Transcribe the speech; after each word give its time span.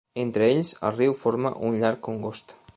Entre 0.21 0.47
ells, 0.53 0.71
el 0.89 0.95
riu 0.95 1.15
forma 1.21 1.53
un 1.69 1.79
llarg 1.83 2.05
congost. 2.09 2.59